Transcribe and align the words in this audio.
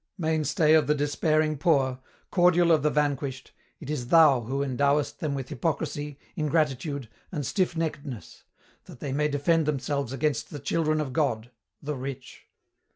"Mainstay 0.17 0.73
of 0.73 0.87
the 0.87 0.95
despairing 0.95 1.59
Poor, 1.59 1.99
Cordial 2.31 2.71
of 2.71 2.81
the 2.81 2.89
Vanquished, 2.89 3.51
it 3.79 3.87
is 3.87 4.07
thou 4.07 4.41
who 4.41 4.63
endowest 4.63 5.19
them 5.19 5.35
with 5.35 5.49
hypocrisy, 5.49 6.17
ingratitude, 6.35 7.07
and 7.31 7.45
stiff 7.45 7.75
neckedness, 7.77 8.41
that 8.85 8.99
they 8.99 9.13
may 9.13 9.27
defend 9.27 9.67
themselves 9.67 10.11
against 10.11 10.49
the 10.49 10.57
children 10.57 10.99
of 11.01 11.13
God, 11.13 11.51
the 11.83 11.93
Rich. 11.95 12.47